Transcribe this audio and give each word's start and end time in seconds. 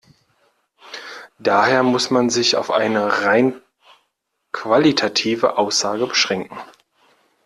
Daher 1.37 1.83
muss 1.83 2.09
man 2.09 2.31
sich 2.31 2.55
auf 2.55 2.71
eine 2.71 3.19
rein 3.21 3.61
qualitative 4.51 5.59
Aussage 5.59 6.07
beschränken. 6.07 6.57